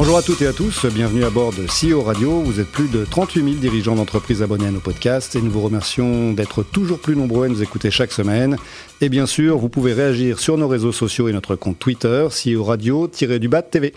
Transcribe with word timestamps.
Bonjour 0.00 0.16
à 0.16 0.22
toutes 0.22 0.42
et 0.42 0.46
à 0.46 0.52
tous, 0.52 0.86
bienvenue 0.86 1.24
à 1.24 1.30
bord 1.30 1.52
de 1.52 1.66
CEO 1.66 2.02
Radio. 2.02 2.30
Vous 2.30 2.60
êtes 2.60 2.68
plus 2.68 2.86
de 2.86 3.04
38 3.04 3.42
000 3.42 3.56
dirigeants 3.56 3.96
d'entreprise 3.96 4.42
abonnés 4.42 4.68
à 4.68 4.70
nos 4.70 4.78
podcasts 4.78 5.34
et 5.34 5.42
nous 5.42 5.50
vous 5.50 5.60
remercions 5.60 6.32
d'être 6.32 6.62
toujours 6.62 7.00
plus 7.00 7.16
nombreux 7.16 7.46
à 7.46 7.48
nous 7.48 7.64
écouter 7.64 7.90
chaque 7.90 8.12
semaine. 8.12 8.58
Et 9.00 9.08
bien 9.08 9.26
sûr, 9.26 9.58
vous 9.58 9.68
pouvez 9.68 9.92
réagir 9.92 10.38
sur 10.38 10.56
nos 10.56 10.68
réseaux 10.68 10.92
sociaux 10.92 11.26
et 11.26 11.32
notre 11.32 11.56
compte 11.56 11.80
Twitter, 11.80 12.28
CEO 12.30 12.62
Radio-du-Bas 12.62 13.62
TV. 13.62 13.92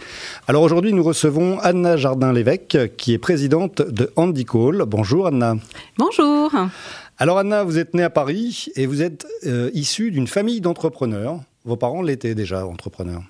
Alors 0.47 0.63
aujourd'hui, 0.63 0.91
nous 0.91 1.03
recevons 1.03 1.59
Anna 1.59 1.97
Jardin-Lévesque, 1.97 2.95
qui 2.97 3.13
est 3.13 3.19
présidente 3.19 3.83
de 3.83 4.11
Andy 4.15 4.45
Call. 4.45 4.85
Bonjour 4.87 5.27
Anna. 5.27 5.53
Bonjour. 5.99 6.51
Alors 7.19 7.37
Anna, 7.37 7.63
vous 7.63 7.77
êtes 7.77 7.93
née 7.93 8.01
à 8.01 8.09
Paris 8.09 8.69
et 8.75 8.87
vous 8.87 9.03
êtes 9.03 9.27
euh, 9.45 9.69
issue 9.75 10.09
d'une 10.09 10.25
famille 10.25 10.61
d'entrepreneurs. 10.61 11.41
Vos 11.63 11.75
parents 11.75 12.01
l'étaient 12.01 12.33
déjà 12.33 12.65
entrepreneurs. 12.65 13.21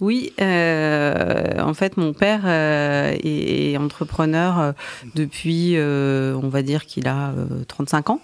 Oui, 0.00 0.32
euh, 0.40 1.60
en 1.60 1.72
fait, 1.72 1.96
mon 1.96 2.12
père 2.12 2.42
euh, 2.44 3.14
est, 3.22 3.76
entrepreneur 3.76 4.58
euh, 4.58 4.72
depuis, 5.14 5.76
on 5.78 6.48
va 6.48 6.62
dire 6.62 6.84
qu'il 6.84 7.06
a 7.06 7.32
35 7.68 8.10
ans. 8.10 8.20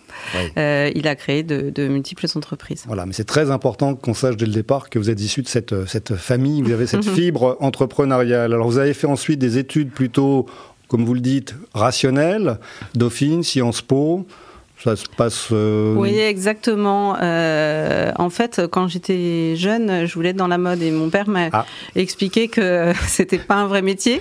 il 0.56 1.06
a 1.06 1.14
créé 1.14 1.42
de, 1.42 1.88
multiples 1.88 2.26
entreprises. 2.34 2.84
Voilà, 2.86 3.06
mais 3.06 3.12
c'est 3.12 3.24
très 3.24 3.50
important 3.50 3.94
qu'on 3.94 4.14
sache 4.14 4.36
dès 4.36 4.46
le 4.46 4.52
départ 4.52 4.90
que 4.90 4.98
vous 4.98 5.10
êtes 5.10 5.20
issu 5.20 5.42
de 5.42 5.48
cette, 5.48 5.86
cette 5.86 6.16
famille, 6.16 6.62
vous 6.62 6.72
avez 6.72 6.86
cette 6.86 7.04
fibre 7.08 7.56
entrepreneuriale. 7.60 8.52
Alors, 8.52 8.68
vous 8.68 8.78
avez 8.78 8.94
fait 8.94 9.06
ensuite 9.06 9.38
des 9.38 9.58
études 9.58 9.90
plutôt, 9.90 10.46
comme 10.88 11.04
vous 11.04 11.14
le 11.14 11.20
dites, 11.20 11.54
rationnelles, 11.72 12.58
Dauphine, 12.94 13.42
Sciences 13.42 13.82
Po. 13.82 14.26
Ça 14.82 14.96
se 14.96 15.04
passe. 15.14 15.48
Euh, 15.52 15.94
oui, 15.94 16.18
exactement. 16.18 17.14
Euh, 17.20 18.12
en 18.16 18.30
fait, 18.30 18.62
quand 18.70 18.88
j'étais 18.88 19.54
jeune, 19.54 20.06
je 20.06 20.14
voulais 20.14 20.30
être 20.30 20.36
dans 20.36 20.48
la 20.48 20.56
mode 20.56 20.80
et 20.80 20.90
mon 20.90 21.10
père 21.10 21.28
m'a 21.28 21.48
ah. 21.52 21.66
expliqué 21.94 22.48
que 22.48 22.92
c'était 23.06 23.38
pas 23.38 23.56
un 23.56 23.66
vrai 23.66 23.82
métier. 23.82 24.20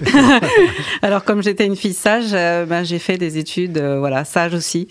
Alors, 1.02 1.24
comme 1.24 1.42
j'étais 1.42 1.66
une 1.66 1.78
fille 1.78 1.94
sage, 1.94 2.32
euh, 2.34 2.66
ben, 2.66 2.84
j'ai 2.84 3.00
fait 3.00 3.18
des 3.18 3.38
études, 3.38 3.80
voilà, 3.80 4.26
sage 4.26 4.54
aussi. 4.54 4.90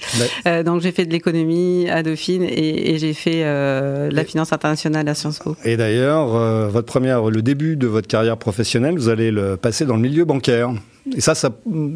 donc, 0.65 0.81
j'ai 0.81 0.93
fait 0.93 1.05
de 1.05 1.13
l'économie 1.13 1.89
à 1.91 2.03
Dauphine 2.03 2.45
et, 2.45 2.97
j'ai 2.99 3.13
fait 3.13 3.45
la 3.45 4.25
finance 4.25 4.53
internationale 4.53 5.07
à 5.09 5.15
Sciences 5.15 5.39
Po. 5.39 5.55
Et 5.65 5.77
d'ailleurs, 5.77 6.29
votre 6.69 6.87
première, 6.87 7.31
le 7.31 7.43
début 7.43 7.77
de 7.77 7.87
votre 7.87 8.09
carrière 8.09 8.39
professionnelle, 8.39 8.97
vous 8.97 9.09
allez 9.09 9.31
le 9.31 9.57
passer 9.57 9.85
dans 9.85 9.97
le 9.97 10.03
milieu 10.03 10.25
bancaire. 10.25 10.71
Et 11.17 11.21
ça, 11.21 11.35
ça, 11.35 11.51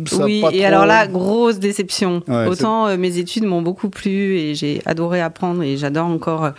ça 0.07 0.25
oui, 0.25 0.45
et 0.53 0.65
alors 0.65 0.87
là, 0.87 1.07
grosse 1.07 1.59
déception. 1.59 2.23
Autant 2.29 2.87
euh, 2.87 2.97
mes 2.97 3.19
études 3.19 3.45
m'ont 3.45 3.63
beaucoup 3.63 3.91
plu 3.91 4.37
et 4.39 4.55
j'ai 4.55 4.83
adoré 4.87 5.21
apprendre 5.21 5.63
et 5.63 5.77
j'adore 5.77 6.07
encore 6.07 6.51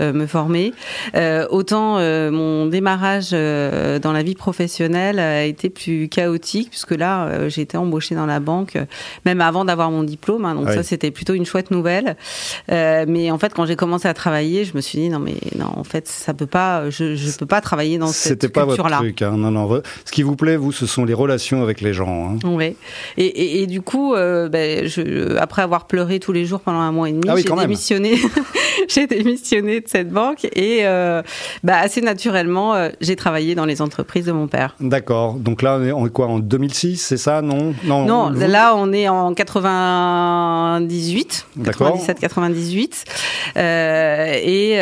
euh, 0.00 0.12
me 0.12 0.26
former. 0.26 0.72
Euh, 1.14 1.46
autant 1.50 1.98
mon 2.32 2.66
démarrage 2.66 3.30
dans 3.30 4.12
la 4.12 4.22
vie 4.22 4.34
professionnelle 4.34 5.18
a 5.18 5.44
été 5.44 5.70
plus 5.70 6.08
chaotique 6.08 6.70
puisque 6.70 6.92
là, 6.92 7.48
j'ai 7.48 7.62
été 7.62 7.76
embauchée 7.76 8.14
dans 8.14 8.26
la 8.26 8.40
banque 8.40 8.78
même 9.24 9.40
avant 9.40 9.64
d'avoir 9.64 9.90
mon 9.90 10.02
diplôme. 10.02 10.44
Hein, 10.44 10.54
donc 10.54 10.68
ça, 10.68 10.82
c'était 10.82 11.10
plutôt 11.10 11.34
une 11.34 11.46
chouette 11.46 11.70
nouvelle. 11.70 12.16
mais 12.68 13.30
en 13.30 13.38
fait, 13.38 13.54
quand 13.54 13.66
j'ai 13.66 13.76
commencé 13.76 14.08
à 14.08 14.14
travailler, 14.14 14.64
je 14.64 14.74
me 14.74 14.80
suis 14.80 14.98
dit 14.98 15.08
non 15.08 15.18
mais 15.18 15.36
non, 15.56 15.70
en 15.76 15.84
fait, 15.84 16.08
ça 16.08 16.34
peut 16.34 16.46
pas, 16.46 16.90
je, 16.90 17.14
je 17.14 17.36
peux 17.36 17.46
pas 17.46 17.60
travailler 17.60 17.98
dans 17.98 18.06
cette 18.08 18.40
culture-là. 18.40 18.48
C'était 18.48 18.52
pas 18.52 18.64
votre 18.64 19.02
truc. 19.02 19.22
Hein. 19.22 19.36
Non, 19.36 19.50
non. 19.50 19.82
Ce 20.04 20.12
qui 20.12 20.22
vous 20.22 20.36
plaît, 20.36 20.56
vous, 20.56 20.72
ce 20.72 20.86
sont 20.86 21.04
les 21.04 21.14
relations 21.14 21.62
avec 21.62 21.80
les 21.80 21.92
gens. 21.92 22.01
Hein. 22.08 22.38
Oui. 22.44 22.76
Et, 23.16 23.66
du 23.66 23.82
coup, 23.82 24.14
euh, 24.14 24.48
ben, 24.48 24.86
je, 24.86 25.36
après 25.36 25.62
avoir 25.62 25.86
pleuré 25.86 26.20
tous 26.20 26.32
les 26.32 26.44
jours 26.44 26.60
pendant 26.60 26.80
un 26.80 26.92
mois 26.92 27.08
et 27.08 27.12
demi, 27.12 27.28
ah 27.28 27.36
j'ai 27.36 27.44
démissionné. 27.44 28.16
j'ai 28.88 29.06
démissionné 29.06 29.80
de 29.80 29.88
cette 29.88 30.10
banque 30.10 30.44
et 30.44 30.80
euh, 30.82 31.22
bah, 31.62 31.78
assez 31.78 32.00
naturellement, 32.00 32.74
euh, 32.74 32.88
j'ai 33.00 33.16
travaillé 33.16 33.54
dans 33.54 33.64
les 33.64 33.82
entreprises 33.82 34.26
de 34.26 34.32
mon 34.32 34.48
père. 34.48 34.74
D'accord. 34.80 35.34
Donc 35.34 35.62
là, 35.62 35.78
on 35.94 36.06
est 36.06 36.10
quoi 36.10 36.26
en 36.26 36.38
2006, 36.38 36.98
c'est 36.98 37.16
ça 37.16 37.42
Non, 37.42 37.74
non. 37.84 38.04
Non, 38.04 38.30
là, 38.30 38.74
on 38.76 38.92
est 38.92 39.08
en 39.08 39.34
98, 39.34 41.46
97-98, 41.60 43.04
et 43.56 44.78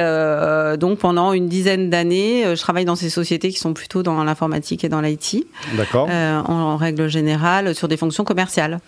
donc 0.78 0.98
pendant 0.98 1.32
une 1.32 1.48
dizaine 1.48 1.90
d'années, 1.90 2.44
je 2.54 2.60
travaille 2.60 2.84
dans 2.84 2.96
ces 2.96 3.10
sociétés 3.10 3.50
qui 3.50 3.58
sont 3.58 3.74
plutôt 3.74 4.02
dans 4.02 4.22
l'informatique 4.24 4.84
et 4.84 4.88
dans 4.88 5.00
l'IT. 5.00 5.46
D'accord. 5.76 6.08
en, 6.10 6.76
règle 6.76 7.08
générale 7.08 7.74
sur 7.74 7.88
des 7.88 7.96
fonctions 7.96 8.24
commerciales. 8.24 8.80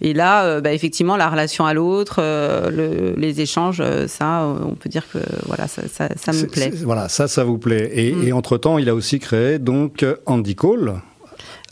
Et 0.00 0.12
là, 0.12 0.44
euh, 0.44 0.60
bah, 0.60 0.72
effectivement, 0.72 1.16
la 1.16 1.28
relation 1.28 1.66
à 1.66 1.74
l'autre, 1.74 2.16
euh, 2.18 3.14
les 3.16 3.40
échanges, 3.40 3.80
euh, 3.80 4.06
ça, 4.06 4.47
on 4.48 4.74
peut 4.74 4.88
dire 4.88 5.04
que 5.10 5.18
voilà, 5.46 5.68
ça, 5.68 5.82
ça, 5.88 6.32
me 6.32 6.46
plaît. 6.46 6.72
Voilà, 6.82 7.08
ça, 7.08 7.28
ça 7.28 7.44
vous 7.44 7.58
plaît. 7.58 7.90
Et, 7.92 8.12
mm. 8.12 8.28
et 8.28 8.32
entre-temps, 8.32 8.78
il 8.78 8.88
a 8.88 8.94
aussi 8.94 9.18
créé 9.18 9.58
donc 9.58 10.04
Andy 10.26 10.54
Cole. 10.54 10.94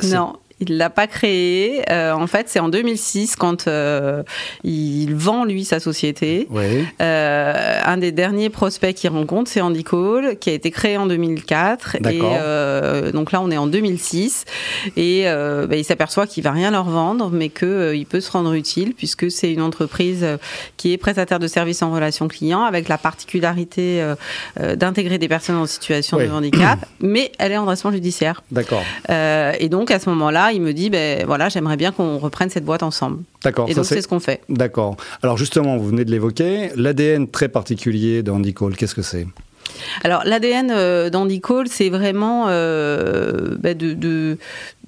Non, 0.05 0.35
il 0.61 0.78
l'a 0.78 0.89
pas 0.89 1.06
créé. 1.06 1.83
Euh, 1.91 2.12
en 2.12 2.27
fait, 2.27 2.49
c'est 2.49 2.61
en 2.61 2.69
2006 2.69 3.37
quand 3.37 3.69
euh, 3.69 4.22
il 4.65 5.15
vend 5.15 5.44
lui 5.44 5.65
sa 5.65 5.81
société. 5.81 6.49
Euh, 7.00 7.81
un 7.84 7.97
des 7.99 8.12
derniers 8.12 8.49
prospects 8.49 8.95
qu'il 8.95 9.11
rencontre, 9.11 9.50
c'est 9.50 9.61
Andy 9.61 9.84
Cole, 9.84 10.37
qui 10.39 10.50
a 10.50 10.55
été 10.55 10.71
créé 10.71 10.97
en 10.97 11.06
2004. 11.06 11.97
Et 12.09 13.12
donc 13.12 13.33
là, 13.33 13.43
on 13.43 13.50
est 13.50 13.59
en 13.59 13.66
2006 13.66 14.45
et 14.97 15.25
bah, 15.25 15.77
il 15.77 15.84
s'aperçoit 15.84 16.27
qu'il 16.27 16.43
va 16.43 16.53
rien 16.53 16.71
leur 16.71 16.89
vendre, 16.89 17.31
mais 17.31 17.49
que 17.49 17.95
il 17.95 18.06
peut 18.06 18.21
se 18.21 18.31
rendre 18.31 18.55
utile 18.55 18.95
puisque 18.95 19.31
c'est 19.31 19.53
une 19.53 19.62
entreprise 19.62 20.27
qui 20.77 20.93
est 20.93 20.97
prestataire 20.97 21.39
de 21.39 21.49
services 21.49 21.83
en 21.83 21.93
relation 21.93 22.28
client 22.28 22.62
avec 22.62 22.89
la 22.89 22.99
particularité 22.99 24.03
d'intégrer 24.59 25.19
des 25.19 25.28
personnes 25.28 25.56
en 25.56 25.66
situation 25.66 26.19
de 26.19 26.28
handicap, 26.28 26.78
mais 27.00 27.33
elle 27.39 27.53
est 27.53 27.56
en 27.56 27.62
redressement 27.62 27.93
judiciaire. 27.93 28.43
D'accord. 28.50 28.83
et 29.09 29.69
donc 29.69 29.91
à 29.91 29.99
ce 29.99 30.09
moment-là 30.11 30.46
il 30.53 30.61
me 30.61 30.73
dit, 30.73 30.91
ben 30.91 31.25
voilà, 31.27 31.49
j'aimerais 31.49 31.77
bien 31.77 31.93
qu'on 31.93 32.19
reprenne 32.19 32.51
cette 32.51 32.65
boîte 32.65 32.83
ensemble. 32.83 33.23
D'accord. 33.43 33.69
Et 33.69 33.75
donc 33.75 33.84
c'est 33.84 34.03
ce 34.03 34.09
qu'on 34.09 34.21
fait. 34.21 34.41
D'accord. 34.49 34.97
Alors 35.23 35.37
justement, 35.37 35.77
vous 35.77 35.89
venez 35.89 36.05
de 36.05 36.11
l'évoquer, 36.11 36.71
l'ADN 36.77 37.29
très 37.29 37.49
particulier 37.49 38.23
d'Andy 38.23 38.55
Cole, 38.55 38.77
qu'est-ce 38.77 38.95
que 38.95 39.03
c'est? 39.03 39.27
Alors 40.03 40.23
l'ADN 40.25 40.71
euh, 40.71 41.11
d'Andy 41.11 41.41
Cole, 41.41 41.69
c'est 41.69 41.89
vraiment 41.89 42.47
euh, 42.49 43.57
ben, 43.59 43.77
de, 43.77 44.39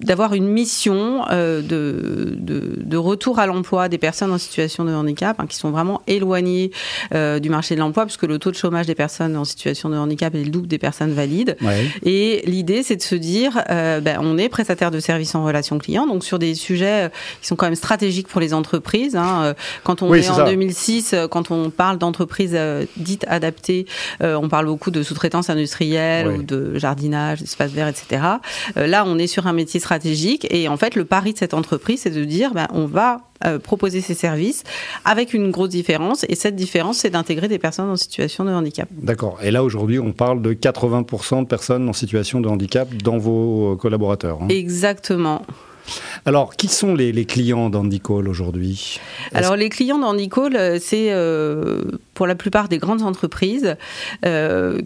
d'avoir 0.01 0.35
une 0.35 0.47
mission 0.47 1.25
euh, 1.31 1.61
de, 1.61 2.37
de, 2.39 2.97
retour 2.97 3.39
à 3.39 3.47
l'emploi 3.47 3.89
des 3.89 3.99
personnes 3.99 4.33
en 4.33 4.39
situation 4.39 4.85
de 4.85 4.93
handicap, 4.93 5.39
hein, 5.41 5.47
qui 5.47 5.57
sont 5.57 5.71
vraiment 5.71 6.03
éloignées 6.07 6.71
euh, 7.15 7.39
du 7.39 7.51
marché 7.51 7.75
de 7.75 7.81
l'emploi, 7.81 8.05
puisque 8.05 8.25
le 8.25 8.39
taux 8.39 8.51
de 8.51 8.57
chômage 8.57 8.87
des 8.87 8.95
personnes 8.95 9.37
en 9.37 9.45
situation 9.45 9.89
de 9.89 9.97
handicap 9.97 10.35
est 10.35 10.45
le 10.45 10.51
double 10.51 10.69
des 10.69 10.79
personnes 10.79 11.13
valides. 11.13 11.57
Et 12.05 12.43
l'idée, 12.47 12.83
c'est 12.83 12.97
de 12.97 13.03
se 13.03 13.15
dire, 13.15 13.61
euh, 13.71 14.01
ben, 14.01 14.19
on 14.21 14.39
est 14.39 14.49
prestataire 14.49 14.91
de 14.91 15.01
services 15.01 15.35
en 15.35 15.45
relation 15.45 15.79
client, 15.79 16.07
donc 16.07 16.25
sur 16.25 16.39
des 16.39 16.55
sujets 16.55 17.11
qui 17.41 17.47
sont 17.47 17.57
quand 17.57 17.67
même 17.67 17.75
stratégiques 17.75 18.29
pour 18.29 18.41
les 18.41 18.55
entreprises. 18.55 19.17
Hein. 19.17 19.55
Quand 19.83 20.03
on 20.03 20.13
est, 20.15 20.29
en 20.31 20.45
2006, 20.45 21.15
quand 21.31 21.51
on 21.51 21.71
parle 21.71 21.99
d'entreprises 21.99 22.57
dites 22.97 23.25
adaptées, 23.29 23.87
on 24.21 24.49
parle 24.49 24.67
beaucoup 24.67 24.91
de 24.91 25.03
sous-traitance 25.03 25.51
industrielle 25.51 26.29
ou 26.29 26.43
de 26.43 26.79
jardinage, 26.79 27.41
d'espace 27.41 27.73
vert, 27.73 27.89
etc. 27.89 28.23
là, 28.77 29.05
on 29.07 29.19
est 29.19 29.27
sur 29.27 29.47
un 29.47 29.53
métier 29.53 29.81
stratégique. 29.81 29.88
Et 30.51 30.69
en 30.69 30.77
fait, 30.77 30.95
le 30.95 31.05
pari 31.05 31.33
de 31.33 31.39
cette 31.39 31.55
entreprise, 31.55 32.01
c'est 32.03 32.11
de 32.11 32.25
dire, 32.25 32.53
ben, 32.53 32.67
on 32.73 32.87
va 32.87 33.23
euh, 33.45 33.59
proposer 33.59 34.01
ces 34.01 34.15
services 34.15 34.65
avec 35.05 35.35
une 35.35 35.51
grosse 35.51 35.71
différence. 35.71 36.25
Et 36.29 36.35
cette 36.35 36.57
différence, 36.57 36.99
c'est 36.99 37.11
d'intégrer 37.11 37.49
des 37.49 37.59
personnes 37.59 37.91
en 37.91 37.97
situation 37.97 38.45
de 38.45 38.51
handicap. 38.51 38.89
D'accord. 38.91 39.39
Et 39.43 39.51
là, 39.51 39.63
aujourd'hui, 39.63 39.99
on 39.99 40.13
parle 40.13 40.43
de 40.43 40.53
80% 40.53 41.43
de 41.43 41.47
personnes 41.47 41.89
en 41.89 41.93
situation 41.93 42.41
de 42.41 42.49
handicap 42.49 42.89
dans 43.03 43.19
vos 43.19 43.77
collaborateurs. 43.77 44.39
Hein. 44.43 44.49
Exactement. 44.49 45.43
Alors, 46.27 46.55
qui 46.57 46.69
sont 46.69 46.95
les, 46.95 47.25
clients 47.25 47.71
d'Andy 47.71 48.01
Call 48.01 48.29
aujourd'hui 48.29 49.01
Alors, 49.33 49.57
les 49.57 49.71
clients 49.71 49.99
d'Andy 49.99 50.29
Call, 50.29 50.55
euh, 50.55 50.79
c'est 50.81 51.13
euh, 51.13 51.85
pour 52.13 52.27
la 52.27 52.35
plupart 52.35 52.69
des 52.69 52.79
grandes 52.79 53.03
entreprises 53.03 53.77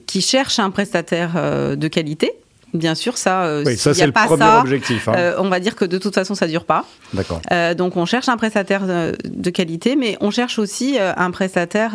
qui 0.06 0.20
cherchent 0.20 0.58
un 0.58 0.70
prestataire 0.70 1.76
de 1.76 1.88
qualité 1.88 2.32
Bien 2.74 2.94
sûr, 2.94 3.18
ça, 3.18 3.44
euh, 3.44 3.64
oui, 3.66 3.76
ça 3.76 3.92
c'est 3.92 4.06
le 4.06 4.12
premier 4.12 4.58
objectif. 4.58 5.06
Hein. 5.06 5.12
Euh, 5.16 5.34
on 5.38 5.50
va 5.50 5.60
dire 5.60 5.76
que 5.76 5.84
de 5.84 5.98
toute 5.98 6.14
façon, 6.14 6.34
ça 6.34 6.46
dure 6.46 6.64
pas. 6.64 6.86
D'accord. 7.12 7.42
Euh, 7.50 7.74
donc, 7.74 7.98
on 7.98 8.06
cherche 8.06 8.30
un 8.30 8.38
prestataire 8.38 8.82
de 8.86 9.50
qualité, 9.50 9.94
mais 9.94 10.16
on 10.20 10.30
cherche 10.30 10.58
aussi 10.58 10.98
un 10.98 11.30
prestataire 11.30 11.92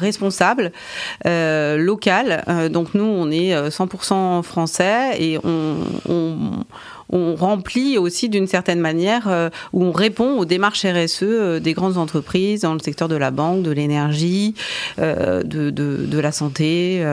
responsable, 0.00 0.72
local. 1.24 2.70
donc, 2.70 2.94
nous, 2.94 3.04
on 3.04 3.30
est 3.30 3.54
100% 3.68 4.42
français 4.42 5.16
et 5.20 5.38
on, 5.44 5.76
on 6.08 6.36
on 7.10 7.34
remplit 7.34 7.98
aussi 7.98 8.28
d'une 8.28 8.46
certaine 8.46 8.80
manière, 8.80 9.28
euh, 9.28 9.50
où 9.72 9.84
on 9.84 9.92
répond 9.92 10.38
aux 10.38 10.44
démarches 10.44 10.84
RSE 10.84 11.22
euh, 11.22 11.60
des 11.60 11.72
grandes 11.72 11.98
entreprises 11.98 12.62
dans 12.62 12.74
le 12.74 12.80
secteur 12.80 13.08
de 13.08 13.16
la 13.16 13.30
banque, 13.30 13.62
de 13.62 13.70
l'énergie, 13.70 14.54
euh, 14.98 15.42
de, 15.42 15.70
de, 15.70 16.18
la 16.18 16.32
santé, 16.32 17.04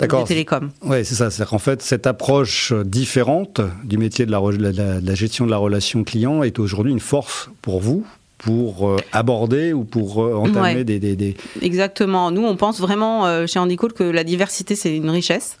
des 0.00 0.24
télécoms. 0.26 0.70
Oui, 0.82 1.04
c'est 1.04 1.14
ça. 1.14 1.30
C'est-à-dire 1.30 1.50
qu'en 1.50 1.58
fait, 1.58 1.82
cette 1.82 2.06
approche 2.06 2.72
différente 2.84 3.60
du 3.84 3.96
métier 3.96 4.26
de 4.26 4.30
la, 4.30 4.40
de 4.40 5.06
la 5.06 5.14
gestion 5.14 5.46
de 5.46 5.50
la 5.50 5.56
relation 5.56 6.04
client 6.04 6.42
est 6.42 6.58
aujourd'hui 6.58 6.92
une 6.92 7.00
force 7.00 7.50
pour 7.62 7.80
vous 7.80 8.04
pour 8.38 8.88
euh, 8.88 8.96
aborder 9.12 9.72
ou 9.72 9.84
pour 9.84 10.22
euh, 10.22 10.34
entamer 10.34 10.74
Ouais. 10.74 10.84
des, 10.84 10.98
des, 10.98 11.16
des- 11.16 11.36
Exactement. 11.62 12.30
Nous, 12.30 12.44
on 12.44 12.56
pense 12.56 12.80
vraiment 12.80 13.26
euh, 13.26 13.46
chez 13.46 13.58
Handicall 13.58 13.92
que 13.92 14.04
la 14.04 14.24
diversité, 14.24 14.74
c'est 14.76 14.94
une 14.96 15.08
richesse. 15.10 15.56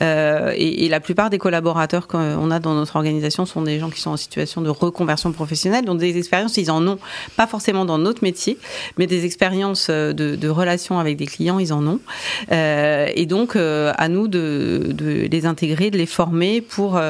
Et, 0.00 0.84
et 0.84 0.88
la 0.88 1.00
plupart 1.00 1.30
des 1.30 1.38
collaborateurs 1.38 2.06
qu'on 2.08 2.50
a 2.50 2.58
dans 2.60 2.74
notre 2.74 2.96
organisation 2.96 3.46
sont 3.46 3.62
des 3.62 3.78
gens 3.78 3.90
qui 3.90 4.00
sont 4.00 4.10
en 4.10 4.16
situation 4.16 4.60
de 4.60 4.70
reconversion 4.70 5.32
professionnelle, 5.32 5.84
donc 5.84 5.98
des 5.98 6.16
expériences, 6.16 6.56
ils 6.56 6.70
en 6.70 6.86
ont, 6.86 6.98
pas 7.36 7.46
forcément 7.46 7.84
dans 7.84 7.98
notre 7.98 8.22
métier, 8.22 8.58
mais 8.98 9.06
des 9.06 9.24
expériences 9.24 9.90
de, 9.90 10.12
de 10.12 10.48
relations 10.48 10.98
avec 10.98 11.16
des 11.16 11.26
clients, 11.26 11.58
ils 11.58 11.72
en 11.72 11.86
ont. 11.86 12.00
Et 12.50 13.26
donc, 13.26 13.56
à 13.56 14.08
nous 14.08 14.28
de, 14.28 14.88
de 14.92 15.26
les 15.30 15.46
intégrer, 15.46 15.90
de 15.90 15.98
les 15.98 16.06
former 16.06 16.60
pour 16.60 17.00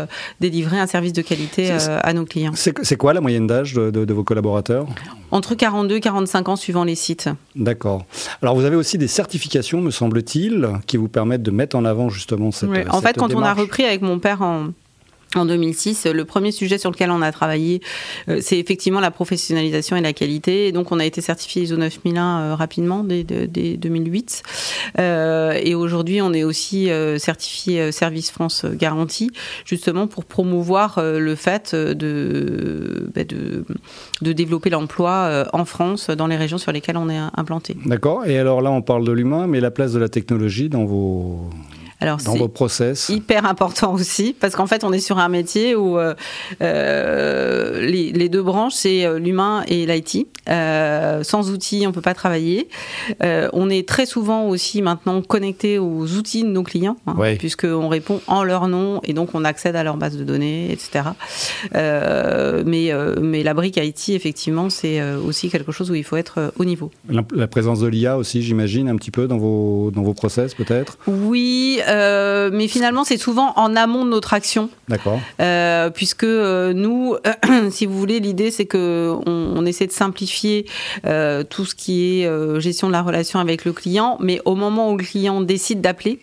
délivrer 0.40 0.78
un 0.78 0.86
service 0.86 1.12
de 1.12 1.22
qualité 1.22 1.70
à 1.70 2.12
nos 2.12 2.24
clients. 2.24 2.52
C'est 2.54 2.96
quoi 2.96 3.12
la 3.12 3.20
moyenne 3.20 3.46
d'âge 3.46 3.74
de 3.74 4.12
vos 4.14 4.24
collaborateurs? 4.24 4.83
Entre 5.30 5.54
42 5.54 5.96
et 5.96 6.00
45 6.00 6.48
ans, 6.48 6.56
suivant 6.56 6.84
les 6.84 6.94
sites. 6.94 7.28
D'accord. 7.56 8.04
Alors 8.42 8.54
vous 8.54 8.64
avez 8.64 8.76
aussi 8.76 8.98
des 8.98 9.08
certifications, 9.08 9.80
me 9.80 9.90
semble-t-il, 9.90 10.68
qui 10.86 10.96
vous 10.96 11.08
permettent 11.08 11.42
de 11.42 11.50
mettre 11.50 11.76
en 11.76 11.84
avant 11.84 12.08
justement 12.08 12.52
cette. 12.52 12.70
En 12.70 13.00
cette 13.00 13.06
fait, 13.06 13.16
quand 13.16 13.34
on 13.34 13.42
a 13.42 13.54
repris 13.54 13.84
avec 13.84 14.02
mon 14.02 14.18
père 14.18 14.42
en 14.42 14.68
en 15.38 15.46
2006, 15.46 16.06
le 16.06 16.24
premier 16.24 16.52
sujet 16.52 16.78
sur 16.78 16.90
lequel 16.90 17.10
on 17.10 17.22
a 17.22 17.32
travaillé, 17.32 17.80
euh, 18.28 18.38
c'est 18.40 18.58
effectivement 18.58 19.00
la 19.00 19.10
professionnalisation 19.10 19.96
et 19.96 20.00
la 20.00 20.12
qualité. 20.12 20.66
Et 20.68 20.72
donc, 20.72 20.92
on 20.92 20.98
a 21.00 21.04
été 21.04 21.20
certifié 21.20 21.62
ISO 21.62 21.76
9001 21.76 22.40
euh, 22.40 22.54
rapidement 22.54 23.04
dès, 23.04 23.24
dès- 23.24 23.46
dès 23.46 23.76
2008. 23.76 24.42
Euh, 24.98 25.52
et 25.62 25.74
aujourd'hui, 25.74 26.20
on 26.22 26.32
est 26.32 26.44
aussi 26.44 26.88
certifié 27.18 27.92
Service 27.92 28.30
France 28.30 28.64
Garantie, 28.64 29.30
justement 29.64 30.06
pour 30.06 30.24
promouvoir 30.24 31.00
le 31.02 31.34
fait 31.34 31.74
de, 31.74 33.10
bah, 33.14 33.24
de, 33.24 33.64
de 34.22 34.32
développer 34.32 34.70
l'emploi 34.70 35.46
en 35.52 35.64
France, 35.64 36.10
dans 36.10 36.26
les 36.26 36.36
régions 36.36 36.58
sur 36.58 36.72
lesquelles 36.72 36.96
on 36.96 37.08
est 37.08 37.18
implanté. 37.36 37.76
D'accord. 37.86 38.26
Et 38.26 38.38
alors 38.38 38.62
là, 38.62 38.70
on 38.70 38.82
parle 38.82 39.04
de 39.06 39.12
l'humain, 39.12 39.46
mais 39.46 39.60
la 39.60 39.70
place 39.70 39.92
de 39.92 39.98
la 39.98 40.08
technologie 40.08 40.68
dans 40.68 40.84
vos 40.84 41.50
Alors, 42.00 42.18
dans 42.18 42.32
c'est- 42.32 42.38
vos 42.38 42.48
process. 42.48 43.08
hyper 43.08 43.46
important 43.46 43.92
aussi 43.98 44.34
parce 44.38 44.54
qu'en 44.56 44.66
fait 44.66 44.84
on 44.84 44.92
est 44.92 44.98
sur 44.98 45.18
un 45.18 45.28
métier 45.28 45.74
où 45.74 45.98
euh, 45.98 46.14
euh, 46.62 47.80
les, 47.80 48.12
les 48.12 48.28
deux 48.28 48.42
branches 48.42 48.74
c'est 48.74 49.04
euh, 49.04 49.18
l'humain 49.18 49.62
et 49.68 49.86
l'IT 49.86 50.26
Euh, 50.50 51.22
sans 51.22 51.50
outils 51.50 51.86
on 51.88 51.92
peut 51.92 52.02
pas 52.02 52.12
travailler 52.12 52.68
Euh, 53.22 53.48
on 53.54 53.70
est 53.70 53.88
très 53.88 54.04
souvent 54.04 54.46
aussi 54.46 54.82
maintenant 54.82 55.22
connecté 55.22 55.78
aux 55.78 56.04
outils 56.18 56.42
de 56.42 56.48
nos 56.48 56.62
clients 56.62 56.98
hein, 57.06 57.14
Ouais. 57.16 57.36
puisqu'on 57.36 57.88
répond 57.88 58.20
en 58.26 58.44
leur 58.44 58.68
nom 58.68 59.00
et 59.04 59.14
donc 59.14 59.30
on 59.34 59.42
accède 59.44 59.74
à 59.74 59.82
leur 59.82 59.96
base 59.96 60.18
de 60.18 60.24
données 60.24 60.70
etc 60.70 61.10
mais, 61.72 62.90
mais 63.20 63.42
la 63.42 63.54
brique 63.54 63.76
IT 63.78 64.10
effectivement 64.10 64.68
c'est 64.70 65.00
aussi 65.14 65.48
quelque 65.50 65.72
chose 65.72 65.90
où 65.90 65.94
il 65.94 66.04
faut 66.04 66.16
être 66.16 66.52
au 66.58 66.64
niveau 66.64 66.90
La, 67.08 67.22
la 67.34 67.46
présence 67.46 67.80
de 67.80 67.86
l'IA 67.86 68.16
aussi, 68.18 68.42
j'imagine, 68.42 68.88
un 68.88 68.96
petit 68.96 69.10
peu 69.10 69.26
dans 69.26 69.38
vos 69.38 69.90
dans 69.94 70.02
vos 70.02 70.14
process, 70.14 70.54
peut-être? 70.54 70.98
oui 71.06 71.80
euh, 71.88 72.50
mais 72.52 72.68
finalement 72.68 73.04
c'est 73.04 73.16
souvent 73.16 73.52
en 73.56 73.76
amont 73.76 74.04
de 74.04 74.10
notre 74.10 74.34
action 74.34 74.70
D'accord. 74.88 75.20
Euh, 75.40 75.90
puisque 75.90 76.24
euh, 76.24 76.72
nous, 76.72 77.16
si 77.70 77.86
vous 77.86 77.98
voulez, 77.98 78.20
l'idée 78.20 78.50
c'est 78.50 78.66
que 78.66 79.14
on, 79.26 79.54
on 79.56 79.66
essaie 79.66 79.86
de 79.86 79.92
simplifier 79.92 80.66
tout 81.50 81.64
ce 81.64 81.74
qui 81.74 82.22
est 82.22 82.60
gestion 82.60 82.88
de 82.88 82.92
la 82.92 83.02
relation 83.02 83.40
avec 83.40 83.64
le 83.64 83.72
client, 83.72 84.16
mais 84.20 84.40
au 84.44 84.54
moment 84.54 84.90
où 84.90 84.96
le 84.96 85.04
client 85.04 85.40
décide 85.40 85.80
d'appeler. 85.80 86.20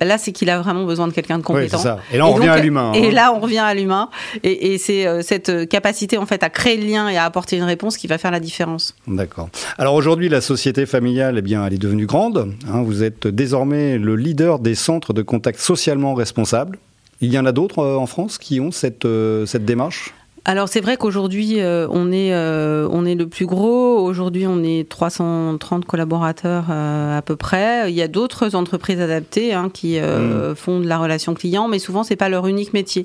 Là, 0.00 0.16
c'est 0.16 0.30
qu'il 0.32 0.48
a 0.48 0.60
vraiment 0.60 0.84
besoin 0.84 1.08
de 1.08 1.12
quelqu'un 1.12 1.38
de 1.38 1.42
Oui, 1.42 1.46
compétent. 1.46 1.78
ça. 1.78 1.98
Et 2.12 2.18
là, 2.18 2.26
on 2.26 2.30
Et 2.30 2.34
revient 2.34 2.48
à 2.48 2.58
l'humain. 2.60 2.92
Et 2.94 3.08
hein. 3.08 3.10
là, 3.10 3.32
on 3.34 3.40
revient 3.40 3.58
à 3.58 3.74
l'humain. 3.74 4.08
Et, 4.44 4.72
et 4.74 4.78
c'est 4.78 5.06
euh, 5.06 5.22
cette 5.22 5.68
capacité, 5.68 6.18
en 6.18 6.26
fait, 6.26 6.42
à 6.44 6.50
créer 6.50 6.76
le 6.76 6.86
lien 6.86 7.08
et 7.08 7.16
à 7.16 7.24
apporter 7.24 7.56
une 7.56 7.64
réponse 7.64 7.96
qui 7.96 8.06
va 8.06 8.16
faire 8.16 8.30
la 8.30 8.38
différence. 8.40 8.94
D'accord. 9.08 9.48
Alors 9.76 9.94
aujourd'hui, 9.94 10.28
la 10.28 10.40
société 10.40 10.86
familiale, 10.86 11.36
eh 11.38 11.42
bien, 11.42 11.66
elle 11.66 11.74
est 11.74 11.78
devenue 11.78 12.06
grande. 12.06 12.54
hein. 12.72 12.82
vous 12.82 13.02
êtes 13.02 13.26
désormais 13.26 13.98
le 13.98 14.14
leader 14.14 14.60
des 14.60 14.74
centres 14.76 15.12
de 15.12 15.22
contact 15.22 15.58
socialement 15.58 16.14
responsables. 16.14 16.78
Il 17.20 17.32
y 17.32 17.38
en 17.38 17.46
a 17.46 17.50
d'autres 17.52 17.80
euh, 17.80 17.96
en 17.96 18.06
France 18.06 18.38
qui 18.38 18.60
ont 18.60 18.70
cette, 18.70 19.04
euh, 19.04 19.46
cette 19.46 19.64
démarche? 19.64 20.14
Alors 20.48 20.66
c'est 20.70 20.80
vrai 20.80 20.96
qu'aujourd'hui 20.96 21.60
euh, 21.60 21.86
on 21.90 22.10
est 22.10 22.32
euh, 22.32 22.88
on 22.90 23.04
est 23.04 23.14
le 23.14 23.26
plus 23.26 23.44
gros. 23.44 23.98
Aujourd'hui 23.98 24.46
on 24.46 24.64
est 24.64 24.88
330 24.88 25.84
collaborateurs 25.84 26.64
euh, 26.70 27.18
à 27.18 27.20
peu 27.20 27.36
près. 27.36 27.92
Il 27.92 27.94
y 27.94 28.00
a 28.00 28.08
d'autres 28.08 28.54
entreprises 28.54 28.98
adaptées 28.98 29.52
hein, 29.52 29.68
qui 29.70 29.98
euh, 29.98 30.54
font 30.54 30.80
de 30.80 30.86
la 30.86 30.96
relation 30.96 31.34
client, 31.34 31.68
mais 31.68 31.78
souvent 31.78 32.02
c'est 32.02 32.16
pas 32.16 32.30
leur 32.30 32.46
unique 32.46 32.72
métier. 32.72 33.04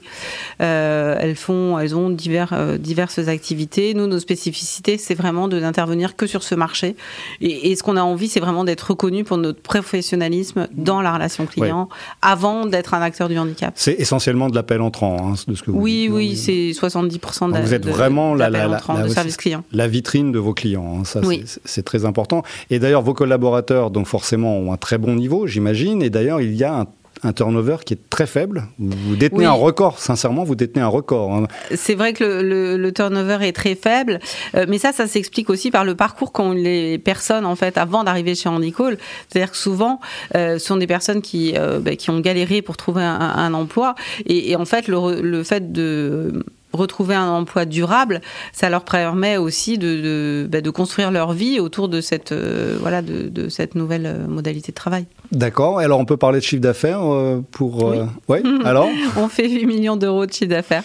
Elles 0.60 1.36
font 1.36 1.78
elles 1.78 1.98
ont 1.98 2.10
divers 2.10 2.78
diverses 2.80 3.20
activités. 3.28 3.94
Nous 3.94 4.08
nos 4.08 4.20
spécificités 4.20 4.98
c'est 4.98 5.14
vraiment 5.14 5.50
de 5.50 5.60
d'intervenir 5.60 6.16
que 6.16 6.28
sur 6.28 6.44
ce 6.44 6.56
marché. 6.56 6.96
Et, 7.42 7.72
et 7.72 7.76
ce 7.76 7.84
qu'on 7.84 7.98
a 7.98 8.04
envie 8.04 8.30
c'est 8.30 8.40
vraiment 8.40 8.64
d'être 8.64 8.92
reconnu 8.92 9.26
pour 9.26 9.38
notre 9.38 9.60
professionnalisme 9.62 10.70
dans 10.72 11.02
la 11.02 11.12
relation 11.14 11.46
client 11.46 11.90
avant 12.22 12.68
d'être 12.68 12.94
un 12.94 13.02
acteur 13.02 13.28
du 13.28 13.38
handicap. 13.38 13.74
C'est 13.76 14.00
essentiellement 14.00 14.50
de 14.50 14.56
l'appel 14.56 14.80
entrant, 14.82 15.18
hein, 15.32 15.34
de 15.46 15.56
ce 15.56 15.62
que 15.64 15.72
vous 15.72 15.80
Oui, 15.82 16.04
dites. 16.04 16.12
oui, 16.14 16.38
c'est 16.38 16.72
70% 16.72 17.33
de, 17.50 17.58
vous 17.60 17.74
êtes 17.74 17.86
de- 17.86 17.90
vraiment 17.92 18.34
la- 18.36 18.50
d'appels 18.50 18.62
la- 18.62 18.68
la- 18.68 18.78
entrants, 18.78 18.94
la- 18.94 19.04
de 19.04 19.08
oui, 19.10 19.14
service 19.14 19.34
c'est- 19.34 19.40
client. 19.40 19.64
la 19.72 19.88
vitrine 19.88 20.32
de 20.32 20.40
vos 20.40 20.54
clients. 20.54 21.00
hein, 21.00 21.04
ça, 21.06 21.20
Oui. 21.24 21.44
c'est- 21.66 21.84
très 21.84 22.06
important. 22.06 22.44
Et 22.70 22.80
d'ailleurs, 22.80 23.02
vos 23.02 23.14
collaborateurs, 23.14 23.92
donc 23.92 24.08
forcément, 24.08 24.58
ont 24.58 24.72
un 24.72 24.78
très 24.78 24.98
bon 24.98 25.16
niveau, 25.16 25.48
j'imagine. 25.48 26.02
Et 26.02 26.10
d'ailleurs, 26.10 26.40
il 26.42 26.54
y 26.56 26.64
a 26.64 26.74
un, 26.82 26.86
un 27.26 27.32
turnover 27.32 27.78
qui 27.86 27.94
est 27.94 28.10
très 28.10 28.26
faible. 28.26 28.66
Vous 28.80 29.16
détenez 29.16 29.40
Oui. 29.42 29.46
un 29.46 29.52
record, 29.54 29.98
sincèrement, 30.00 30.44
vous 30.44 30.56
détenez 30.56 30.82
un 30.84 30.88
record. 30.88 31.32
hein. 31.34 31.48
C'est 31.74 31.96
vrai 31.96 32.12
que 32.12 32.24
le, 32.24 32.42
le- 32.42 32.78
le 32.78 32.92
turnover 32.92 33.38
est 33.48 33.54
très 33.54 33.76
faible, 33.76 34.20
euh, 34.56 34.66
mais 34.68 34.78
ça, 34.78 34.92
ça 34.92 35.08
s'explique 35.08 35.50
aussi 35.50 35.72
par 35.72 35.86
le 35.86 35.96
parcours 35.96 36.34
qu'ont 36.34 36.52
les 36.52 36.98
personnes 36.98 37.46
en 37.46 37.56
fait 37.56 37.78
avant 37.78 38.04
d'arriver 38.04 38.36
chez 38.36 38.50
Handicall. 38.50 38.98
C'est-à-dire 39.30 39.52
que 39.52 39.58
souvent, 39.58 40.02
euh, 40.36 40.60
ce 40.60 40.66
sont 40.66 40.76
des 40.76 40.88
personnes 40.88 41.22
qui 41.22 41.54
euh, 41.56 41.80
bah, 41.80 41.96
qui 41.96 42.10
ont 42.10 42.20
galéré 42.20 42.62
pour 42.62 42.76
trouver 42.76 43.04
un, 43.04 43.20
un 43.20 43.54
emploi, 43.54 43.96
et, 44.26 44.52
et 44.52 44.56
en 44.58 44.66
fait, 44.66 44.88
le 44.90 45.44
fait 45.44 45.72
de 45.72 46.44
retrouver 46.74 47.16
un 47.16 47.30
emploi 47.30 47.66
durable, 47.66 48.22
ça 48.52 48.70
leur 48.70 48.84
permet 48.84 49.38
aussi 49.38 49.78
de, 49.78 50.02
de, 50.02 50.48
bah, 50.50 50.60
construire 50.72 51.12
leur 51.12 51.34
vie 51.34 51.60
autour 51.60 51.88
de 51.88 52.02
cette 52.02 52.32
euh, 52.32 52.78
voilà 52.80 53.02
de, 53.02 53.30
de 53.30 53.50
cette 53.50 53.76
nouvelle 53.76 54.06
euh, 54.06 54.28
modalité 54.28 54.72
de 54.72 54.76
travail. 54.76 55.06
D'accord. 55.34 55.82
Et 55.82 55.86
Alors, 55.86 56.00
on 56.00 56.06
peut 56.06 56.18
parler 56.18 56.40
de 56.40 56.44
chiffre 56.44 56.62
d'affaires 56.62 57.02
euh, 57.04 57.42
pour. 57.52 57.84
Oui. 57.84 57.98
euh, 57.98 58.06
ouais, 58.30 58.44
alors 58.66 58.88
On 59.18 59.28
fait 59.28 59.50
8 59.50 59.66
millions 59.66 59.98
d'euros 59.98 60.26
de 60.26 60.32
chiffre 60.32 60.50
d'affaires. 60.50 60.84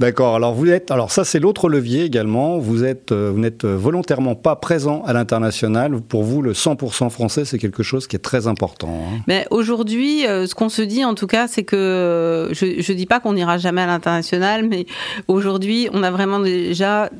D'accord. 0.00 0.34
Alors 0.34 0.54
vous 0.54 0.68
êtes, 0.68 0.90
alors 0.90 1.10
ça 1.10 1.24
c'est 1.24 1.38
l'autre 1.38 1.68
levier 1.68 2.04
également. 2.04 2.58
Vous 2.58 2.84
êtes, 2.84 3.12
euh, 3.12 3.30
vous 3.32 3.40
n'êtes 3.40 3.64
volontairement 3.64 4.34
pas 4.34 4.56
présent 4.56 5.02
à 5.06 5.12
l'international. 5.12 6.00
Pour 6.00 6.24
vous, 6.24 6.42
le 6.42 6.52
100% 6.52 7.10
français, 7.10 7.44
c'est 7.44 7.58
quelque 7.58 7.82
chose 7.82 8.06
qui 8.06 8.16
est 8.16 8.20
très 8.20 8.46
important. 8.48 8.88
hein. 8.88 9.18
Mais 9.26 9.46
aujourd'hui, 9.50 10.22
ce 10.22 10.54
qu'on 10.54 10.68
se 10.68 10.82
dit 10.82 11.04
en 11.04 11.14
tout 11.14 11.26
cas, 11.28 11.46
c'est 11.48 11.64
que 11.64 12.48
je, 12.52 12.80
je 12.80 12.92
dis 12.92 13.06
pas 13.06 13.20
qu'on 13.20 13.34
n'ira 13.34 13.56
jamais 13.58 13.82
à 13.82 13.86
l'international, 13.86 14.66
mais 14.68 14.86
aujourd'hui, 15.28 15.88
on 15.92 16.02
a 16.02 16.10
vraiment 16.10 16.40
déjà 16.40 17.10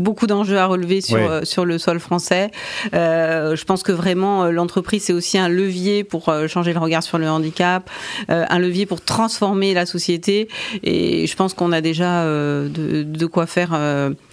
beaucoup 0.00 0.26
d'enjeux 0.26 0.58
à 0.58 0.66
relever 0.66 1.00
sur, 1.00 1.16
Ouais. 1.18 1.28
euh, 1.28 1.44
sur 1.44 1.64
le 1.64 1.78
sol 1.78 2.00
français. 2.00 2.50
Euh, 2.94 3.54
je 3.56 3.64
pense 3.64 3.82
que 3.82 3.92
vraiment 3.92 4.44
euh, 4.44 4.50
l'entreprise 4.50 5.04
c'est 5.04 5.12
aussi 5.12 5.38
un 5.38 5.48
levier 5.48 6.02
pour 6.04 6.32
changer 6.48 6.72
le 6.72 6.78
regard 6.80 7.02
sur 7.02 7.18
le 7.18 7.28
handicap, 7.28 7.88
euh, 8.30 8.44
un 8.48 8.58
levier 8.58 8.86
pour 8.86 9.00
transformer 9.02 9.74
la 9.74 9.86
société. 9.86 10.48
Et 10.82 11.26
je 11.26 11.36
pense 11.36 11.54
qu'on 11.54 11.72
a 11.72 11.80
déjà 11.80 12.22
euh, 12.22 12.68
de, 12.68 13.02
de 13.02 13.26
quoi 13.26 13.46
faire. 13.46 13.70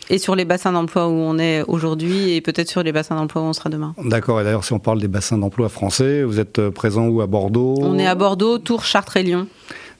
et 0.10 0.18
sur 0.20 0.36
les 0.36 0.46
bassins 0.46 0.72
d'emploi 0.72 1.08
où 1.08 1.12
on 1.12 1.38
est 1.38 1.64
aujourd'hui, 1.68 2.32
et 2.34 2.40
peut-être 2.42 2.70
sur 2.70 2.82
les 2.82 2.92
bassins 2.94 3.16
d'emploi 3.16 3.42
où 3.42 3.46
on 3.46 3.54
sera 3.54 3.70
demain. 3.70 3.94
D'accord. 4.06 4.40
Et 4.40 4.44
d'ailleurs, 4.46 4.64
si 4.64 4.72
on 4.74 4.80
parle 4.80 5.02
des 5.02 5.10
bassins 5.10 5.38
d'emploi 5.38 5.68
français, 5.70 6.24
vous 6.24 6.40
êtes 6.40 6.70
présent 6.70 7.08
où? 7.08 7.20
À 7.22 7.28
Bordeaux? 7.28 7.76
On 7.82 8.00
est 8.00 8.08
à 8.08 8.16
Bordeaux, 8.16 8.58
Tours, 8.58 8.86
Chartres 8.86 9.18
et 9.18 9.24
Lyon. 9.24 9.48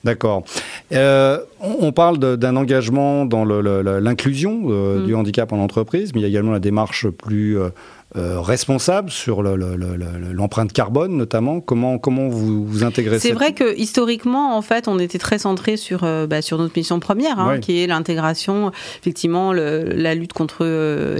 D'accord. 0.04 0.44
Euh, 0.92 1.38
on 1.60 1.92
parle 1.92 2.18
d'un 2.18 2.56
engagement 2.56 3.24
dans 3.26 3.44
l'inclusion 3.44 4.62
euh, 4.68 5.00
Mm. 5.00 5.06
du 5.06 5.14
handicap 5.14 5.52
en 5.52 5.58
entreprise, 5.58 6.12
mais 6.14 6.20
il 6.20 6.22
y 6.22 6.26
a 6.26 6.28
également 6.28 6.52
la 6.52 6.60
démarche 6.60 7.08
plus 7.08 7.58
euh, 7.58 7.68
euh, 8.16 8.40
responsable 8.40 9.10
sur 9.10 9.42
le- 9.42 9.54
le- 9.56 9.76
le- 9.76 9.96
le- 9.96 10.32
l'empreinte 10.32 10.72
carbone, 10.72 11.14
notamment. 11.14 11.60
Comment, 11.60 11.98
comment 11.98 12.28
vous, 12.28 12.64
vous 12.64 12.82
intégrez 12.82 13.18
C'est 13.18 13.28
cette- 13.28 13.34
vrai 13.36 13.52
que 13.52 13.76
historiquement, 13.78 14.56
en 14.56 14.62
fait, 14.62 14.88
on 14.88 14.98
était 14.98 15.18
très 15.18 15.38
centré 15.38 15.76
sur 15.76 16.04
euh, 16.04 16.26
bah, 16.26 16.40
sur 16.40 16.56
notre 16.56 16.72
mission 16.74 17.00
première, 17.00 17.38
hein, 17.38 17.58
qui 17.58 17.82
est 17.82 17.86
l'intégration, 17.86 18.72
effectivement, 19.02 19.52
la 19.52 20.14
lutte 20.14 20.32
contre 20.32 20.64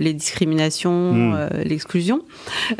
les 0.01 0.15
discriminations, 0.15 1.13
Mm. 1.13 1.49
l'exclusion. 1.67 2.23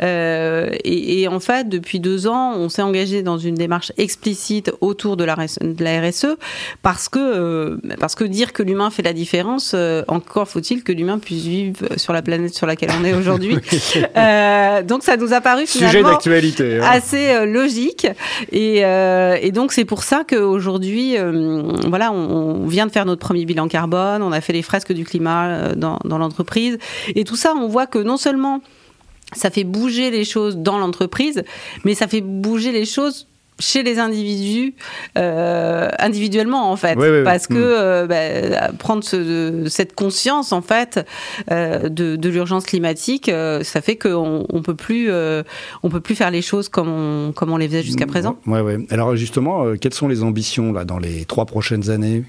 Et, 0.01 1.21
et 1.21 1.27
en 1.27 1.39
fait, 1.39 1.69
depuis 1.69 1.99
deux 1.99 2.27
ans, 2.27 2.53
on 2.57 2.69
s'est 2.69 2.81
engagé 2.81 3.21
dans 3.21 3.37
une 3.37 3.55
démarche 3.55 3.91
explicite 3.97 4.71
autour 4.81 5.17
de 5.17 5.23
la, 5.23 5.35
RS 5.35 5.59
de 5.61 5.83
la 5.83 6.01
RSE 6.01 6.35
parce 6.81 7.09
que 7.09 7.19
que 7.49 7.95
parce 7.99 8.15
que 8.15 8.23
dire 8.23 8.53
que 8.53 8.63
l'humain 8.63 8.89
fait 8.89 9.01
la 9.01 9.13
différence, 9.13 9.75
encore 10.07 10.47
faut-il 10.47 10.83
que 10.83 10.91
l'humain 10.91 11.19
puisse 11.19 11.43
vivre 11.43 11.77
sur 11.97 12.13
la 12.13 12.21
planète 12.21 12.53
sur 12.53 12.67
laquelle 12.67 12.91
on 12.99 13.03
est 13.03 13.13
aujourd'hui. 13.13 13.55
donc 14.87 15.03
ça 15.03 15.17
nous 15.17 15.33
a 15.33 15.41
paru 15.41 15.65
finalement 15.65 16.09
d'actualité, 16.09 16.79
hein. 16.79 16.87
assez 16.89 17.45
logique 17.45 18.07
et, 18.51 18.79
et 18.79 19.51
donc 19.51 19.71
c'est 19.71 19.85
pour 19.85 20.03
ça 20.03 20.23
qu'aujourd'hui, 20.27 21.15
voilà, 21.87 22.11
on, 22.11 22.67
vient 22.67 22.85
de 22.85 22.91
faire 22.91 23.05
notre 23.05 23.21
premier 23.21 23.45
bilan 23.45 23.67
carbone, 23.67 24.21
on 24.21 24.31
a 24.31 24.41
fait 24.41 24.53
les 24.53 24.61
fresques 24.61 24.93
du 24.93 25.05
climat 25.05 25.75
dans, 25.75 25.99
dans 26.05 26.17
l'entreprise 26.17 26.77
et 27.15 27.23
tout 27.23 27.35
ça, 27.35 27.53
on 27.55 27.67
voit 27.67 27.87
que 27.87 27.99
non 27.99 28.17
seulement 28.17 28.61
ça 29.33 29.49
fait 29.49 29.63
bouger 29.63 30.11
les 30.11 30.25
choses 30.25 30.57
dans 30.57 30.77
l'entreprise, 30.77 31.43
mais 31.83 31.93
ça 31.93 32.07
fait 32.07 32.21
bouger 32.21 32.71
les 32.71 32.85
choses 32.85 33.27
chez 33.59 33.83
les 33.83 33.99
individus 33.99 34.73
euh, 35.17 35.89
individuellement 35.99 36.71
en 36.71 36.75
fait 36.75 36.97
parce 37.23 37.47
que 37.47 37.53
hmm. 37.53 37.57
euh, 37.57 38.07
bah, 38.07 38.71
prendre 38.77 39.03
cette 39.67 39.93
conscience 39.93 40.51
en 40.51 40.61
fait 40.61 41.05
euh, 41.51 41.89
de, 41.89 42.29
l'urgence 42.29 42.65
climatique 42.65 43.29
ça 43.61 43.81
fait 43.81 43.97
qu'on 43.97 44.45
on 44.49 44.61
peut 44.61 44.75
plus 44.75 45.11
on 45.83 45.89
peut 45.89 46.01
plus 46.01 46.15
faire 46.15 46.31
les 46.31 46.41
choses 46.41 46.69
comme 46.69 46.89
on 46.89 47.31
comme 47.31 47.51
on 47.51 47.57
les 47.57 47.67
faisait 47.67 47.83
jusqu'à 47.83 48.05
hmm. 48.05 48.09
présent 48.09 48.37
ouais 48.47 48.61
ouais 48.61 48.77
alors 48.89 49.15
justement 49.15 49.75
quelles 49.79 49.93
sont 49.93 50.07
les 50.07 50.23
ambitions 50.23 50.71
là 50.73 50.85
dans 50.85 50.99
les 50.99 51.25
trois 51.25 51.45
prochaines 51.45 51.89
années? 51.89 52.23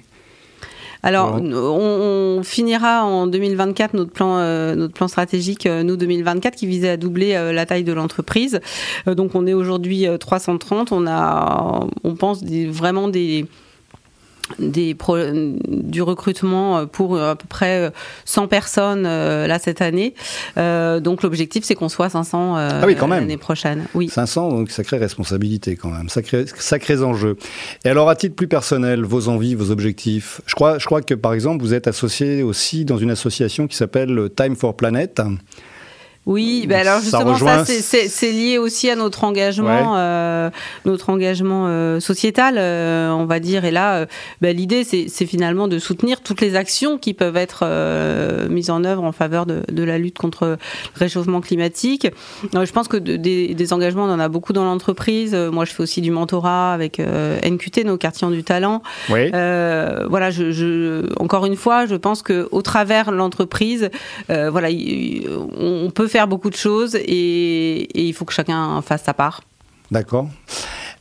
Alors, 1.03 1.41
on, 1.41 2.43
finira 2.43 3.05
en 3.05 3.27
2024 3.27 3.95
notre 3.95 4.13
plan, 4.13 4.39
euh, 4.39 4.75
notre 4.75 4.95
plan 4.95 5.09
stratégique, 5.09 5.67
euh, 5.67 5.83
nous 5.83 5.97
2024, 5.97 6.57
qui 6.57 6.67
visait 6.67 6.91
à 6.91 6.97
doubler 6.97 7.35
euh, 7.35 7.53
la 7.53 7.67
taille 7.67 7.85
de 7.85 7.93
l'entreprise. 7.93 8.61
donc, 9.07 9.35
on 9.35 9.47
est 9.47 9.55
aujourd'hui 9.55 10.07
330. 10.19 10.93
On 10.93 11.07
a, 11.07 11.87
on 12.05 12.15
pense 12.15 12.45
vraiment 12.45 13.09
des 13.09 13.47
des 14.59 14.97
du 15.69 16.03
recrutement 16.03 16.87
pour 16.87 17.19
à 17.21 17.37
peu 17.37 17.47
près 17.49 17.93
100 18.25 18.49
personnes 18.49 19.03
là 19.03 19.59
cette 19.59 19.81
année. 19.81 20.15
donc 20.57 21.23
l'objectif 21.23 21.65
c'est 21.65 21.75
qu'on 21.75 21.89
soit 21.89 22.11
500 22.11 22.57
ah 22.57 22.87
l'année 22.87 23.37
prochaine. 23.37 23.87
Oui. 23.95 24.09
500 24.09 24.51
donc 24.51 24.71
sacrée 24.71 24.99
responsabilité 24.99 25.77
quand 25.77 25.91
même, 25.91 26.09
sacrés 26.09 26.45
sacrés 26.57 27.03
enjeux. 27.03 27.37
Et 27.85 27.89
alors 27.89 28.09
à 28.09 28.17
titre 28.17 28.37
plus 28.37 28.49
personnel, 28.49 29.05
vos 29.05 29.29
envies, 29.29 29.55
vos 29.55 29.71
objectifs? 29.71 30.41
Je 30.47 30.55
crois 30.55 30.79
je 30.79 30.87
crois 30.87 31.03
que 31.03 31.15
par 31.15 31.33
exemple 31.33 31.63
vous 31.63 31.75
êtes 31.75 31.89
associé 31.89 32.43
aussi 32.43 32.85
dans 32.85 32.99
une 32.99 33.11
association 33.11 33.67
qui 33.67 33.77
s'appelle 33.77 34.29
Time 34.37 34.57
for 34.57 34.77
Planet. 34.77 35.21
Oui, 36.31 36.67
ben 36.69 36.87
alors 36.87 37.01
justement 37.01 37.37
ça, 37.37 37.65
c'est 37.65 38.31
lié 38.31 38.57
aussi 38.57 38.89
à 38.89 38.95
notre 38.95 39.25
engagement, 39.25 39.97
euh, 39.97 40.49
notre 40.85 41.11
engagement 41.11 41.65
euh, 41.67 41.99
sociétal, 41.99 42.55
euh, 42.57 43.11
on 43.11 43.25
va 43.25 43.41
dire. 43.41 43.65
Et 43.65 43.73
là, 43.73 44.07
ben, 44.41 44.57
l'idée 44.57 44.85
c'est 44.85 45.27
finalement 45.27 45.67
de 45.67 45.81
soutenir 45.81 46.21
toutes 46.21 46.41
les 46.41 46.55
actions 46.55 46.99
qui 46.99 47.15
peuvent 47.15 47.37
être 47.37 47.67
mises 48.49 48.71
en 48.71 48.85
œuvre 48.85 49.03
en 49.03 49.11
faveur 49.11 49.45
de, 49.45 49.65
de, 49.73 49.83
la 49.83 49.99
lutte 49.99 50.19
contre 50.19 50.47
le 50.47 50.57
réchauffement 50.95 51.41
climatique. 51.41 52.07
je 52.53 52.73
pense 52.73 52.87
que 52.87 52.97
des, 52.97 53.53
des, 53.53 53.73
engagements, 53.73 54.05
on 54.05 54.13
en 54.13 54.21
a 54.21 54.29
beaucoup 54.29 54.53
dans 54.53 54.65
l'entreprise. 54.65 55.35
moi, 55.35 55.65
je 55.65 55.73
fais 55.73 55.83
aussi 55.83 56.01
du 56.01 56.13
mentorat 56.13 56.73
avec 56.73 57.01
NQT, 57.01 57.83
nos 57.85 57.97
quartiers 57.97 58.29
du 58.29 58.45
talent. 58.45 58.83
Oui. 59.09 59.31
voilà, 59.33 60.31
je, 60.31 60.53
je, 60.53 61.13
encore 61.19 61.45
une 61.45 61.57
fois, 61.57 61.87
je 61.87 61.97
pense 61.97 62.23
que 62.23 62.49
au 62.53 62.63
travers 62.63 63.11
l'entreprise, 63.11 63.91
voilà, 64.29 64.69
on 65.59 65.91
peut 65.91 66.07
faire 66.07 66.20
beaucoup 66.27 66.51
de 66.51 66.57
choses 66.57 66.95
et, 66.95 68.07
il 68.09 68.13
faut 68.13 68.25
que 68.25 68.33
chacun 68.33 68.83
fasse 68.83 69.03
sa 69.05 69.15
part. 69.15 69.43
D'accord. 69.91 70.29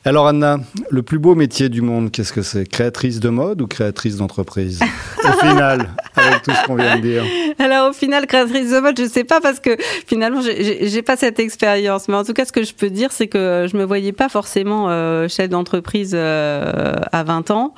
Alors 0.05 0.27
Anna, 0.27 0.61
le 0.89 1.03
plus 1.03 1.19
beau 1.19 1.35
métier 1.35 1.67
du 1.67 1.81
monde, 1.81 2.09
qu'est-ce 2.09 2.31
que 2.31 2.41
c'est? 2.41 2.65
Créatrice 2.65 3.19
de 3.19 3.27
mode 3.27 3.61
ou 3.61 3.67
créatrice 3.67 4.15
d'entreprise? 4.15 4.79
Au 5.25 5.45
final, 5.45 5.89
avec 6.15 6.41
tout 6.41 6.51
ce 6.51 6.65
qu'on 6.65 6.75
vient 6.75 6.95
de 6.95 7.01
dire. 7.01 7.25
Alors 7.59 7.89
au 7.89 7.93
final, 7.93 8.25
créatrice 8.25 8.71
de 8.71 8.79
mode, 8.79 8.97
je 8.97 9.05
sais 9.05 9.25
pas 9.25 9.41
parce 9.41 9.59
que 9.59 9.75
finalement, 10.07 10.39
j'ai 10.41 11.01
pas 11.01 11.17
cette 11.17 11.37
expérience. 11.39 12.07
Mais 12.07 12.15
en 12.15 12.23
tout 12.23 12.31
cas, 12.31 12.45
ce 12.45 12.53
que 12.53 12.63
je 12.63 12.73
peux 12.73 12.89
dire, 12.89 13.11
c'est 13.11 13.27
que 13.27 13.67
je 13.69 13.75
me 13.75 13.83
voyais 13.83 14.13
pas 14.13 14.29
forcément 14.29 14.89
euh, 14.89 15.27
chef 15.27 15.49
d'entreprise 15.49 16.13
euh, 16.15 16.93
à 17.11 17.23
20 17.23 17.51
ans 17.51 17.73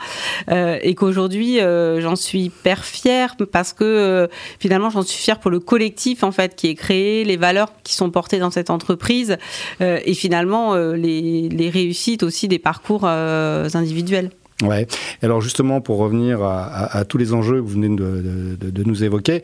euh, 0.51 0.77
et 0.83 0.93
qu'aujourd'hui, 0.93 1.57
j'en 1.57 2.15
suis 2.15 2.43
hyper 2.43 2.85
fière 2.85 3.35
parce 3.51 3.73
que 3.73 4.29
finalement, 4.59 4.91
j'en 4.91 5.01
suis 5.01 5.17
fière 5.17 5.39
pour 5.39 5.49
le 5.49 5.59
collectif 5.59 6.23
en 6.23 6.31
fait 6.31 6.55
qui 6.55 6.67
est 6.67 6.75
créé, 6.75 7.23
les 7.23 7.37
valeurs 7.37 7.71
qui 7.83 7.95
sont 7.95 8.11
portées 8.11 8.37
dans 8.37 8.51
cette 8.51 8.69
entreprise 8.69 9.37
et 9.79 10.13
finalement 10.13 10.75
les 10.75 11.69
réussites 11.73 12.11
aussi 12.24 12.48
des 12.48 12.60
parcours 12.60 13.01
euh, 13.06 13.68
individuels. 13.74 14.32
Ouais. 14.62 14.88
Alors 15.24 15.41
justement, 15.41 15.82
pour 15.82 15.98
revenir 15.98 16.44
à, 16.44 17.03
tous 17.06 17.18
les 17.18 17.34
enjeux 17.34 17.56
que 17.56 17.62
vous 17.62 17.82
venez 17.82 17.89
de, 17.89 18.84
nous 18.84 19.03
évoquer, 19.03 19.44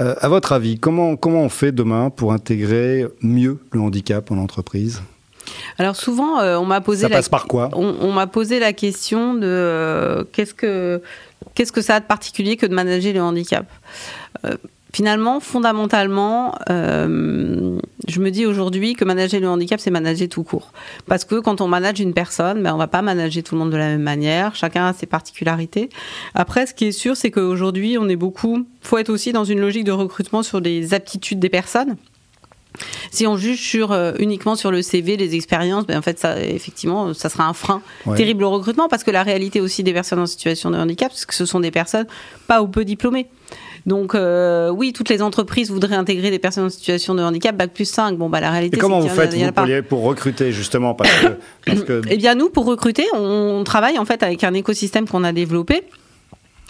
euh, 0.00 0.14
à 0.20 0.28
votre 0.28 0.52
avis, 0.52 0.78
comment, 0.78 1.16
comment 1.16 1.42
on 1.42 1.48
fait 1.48 1.70
demain 1.70 2.10
pour 2.10 2.32
intégrer 2.32 3.06
mieux 3.22 3.58
le 3.70 3.80
handicap 3.80 4.30
en 4.32 4.38
entreprise? 4.38 5.02
Alors 5.78 5.94
souvent, 5.94 6.40
euh, 6.40 6.56
on 6.56 6.64
m'a 6.64 6.80
posé 6.80 7.02
ça 7.02 7.08
passe 7.08 7.28
par 7.28 7.46
quoi? 7.46 7.70
On, 7.74 8.12
m'a 8.12 8.26
posé 8.26 8.58
la 8.58 8.72
question 8.72 9.34
de 9.34 10.26
qu'est-ce 10.32 10.54
que 10.54 11.00
qu'est-ce 11.54 11.70
que 11.70 11.82
ça 11.82 11.96
a 11.96 12.00
de 12.00 12.06
particulier 12.06 12.56
que 12.56 12.66
de 12.66 12.74
manager 12.74 13.14
le 13.14 13.22
handicap? 13.22 13.66
Finalement, 14.92 15.40
fondamentalement, 15.40 16.54
euh, 16.70 17.78
je 18.08 18.20
me 18.20 18.30
dis 18.30 18.46
aujourd'hui 18.46 18.94
que 18.94 19.04
manager 19.04 19.40
le 19.40 19.48
handicap, 19.48 19.80
c'est 19.80 19.90
manager 19.90 20.28
tout 20.28 20.42
court. 20.42 20.72
Parce 21.06 21.24
que 21.24 21.36
quand 21.40 21.60
on 21.60 21.68
manage 21.68 22.00
une 22.00 22.14
personne, 22.14 22.62
ben, 22.62 22.74
on 22.74 22.78
va 22.78 22.86
pas 22.86 23.02
manager 23.02 23.42
tout 23.42 23.54
le 23.54 23.60
monde 23.60 23.70
de 23.70 23.76
la 23.76 23.88
même 23.88 24.02
manière. 24.02 24.54
Chacun 24.54 24.86
a 24.86 24.92
ses 24.92 25.06
particularités. 25.06 25.90
Après, 26.34 26.66
ce 26.66 26.74
qui 26.74 26.86
est 26.86 26.92
sûr, 26.92 27.16
c'est 27.16 27.30
qu'aujourd'hui, 27.30 27.98
on 27.98 28.08
est 28.08 28.16
beaucoup, 28.16 28.66
faut 28.80 28.98
être 28.98 29.10
aussi 29.10 29.32
dans 29.32 29.44
une 29.44 29.60
logique 29.60 29.84
de 29.84 29.92
recrutement 29.92 30.42
sur 30.42 30.60
les 30.60 30.94
aptitudes 30.94 31.40
des 31.40 31.50
personnes. 31.50 31.96
Si 33.10 33.26
on 33.26 33.36
juge 33.36 33.60
sur, 33.60 33.92
euh, 33.92 34.12
uniquement 34.18 34.54
sur 34.54 34.70
le 34.70 34.82
CV, 34.82 35.16
les 35.16 35.34
expériences, 35.34 35.86
ben 35.86 35.98
en 35.98 36.02
fait, 36.02 36.18
ça, 36.18 36.40
effectivement, 36.40 37.14
ça 37.14 37.28
sera 37.28 37.46
un 37.46 37.52
frein 37.52 37.80
terrible 38.16 38.44
au 38.44 38.50
recrutement 38.50 38.88
parce 38.88 39.04
que 39.04 39.10
la 39.10 39.22
réalité 39.22 39.60
aussi 39.60 39.82
des 39.82 39.92
personnes 39.92 40.18
en 40.18 40.26
situation 40.26 40.70
de 40.70 40.76
handicap, 40.76 41.10
c'est 41.14 41.26
que 41.26 41.34
ce 41.34 41.46
sont 41.46 41.60
des 41.60 41.70
personnes 41.70 42.06
pas 42.46 42.62
ou 42.62 42.68
peu 42.68 42.84
diplômées. 42.84 43.28
Donc 43.86 44.14
euh, 44.14 44.68
oui, 44.70 44.92
toutes 44.92 45.08
les 45.08 45.22
entreprises 45.22 45.70
voudraient 45.70 45.94
intégrer 45.94 46.30
des 46.30 46.40
personnes 46.40 46.64
en 46.64 46.70
situation 46.70 47.14
de 47.14 47.22
handicap, 47.22 47.56
bac 47.56 47.72
plus 47.72 47.88
5. 47.88 48.18
Bon, 48.18 48.28
bah 48.28 48.40
la 48.40 48.50
réalité, 48.50 48.76
Et 48.76 48.80
comment 48.80 48.98
vous 48.98 49.08
faites 49.08 49.32
vous, 49.32 49.82
pour 49.88 50.02
recruter 50.02 50.50
justement 50.50 50.94
parce 50.94 51.10
que, 51.84 52.02
Eh 52.10 52.16
bien, 52.16 52.34
nous, 52.34 52.50
pour 52.50 52.64
recruter, 52.64 53.04
on 53.14 53.62
travaille 53.64 53.98
en 53.98 54.04
fait 54.04 54.22
avec 54.24 54.42
un 54.42 54.54
écosystème 54.54 55.08
qu'on 55.08 55.22
a 55.22 55.32
développé. 55.32 55.84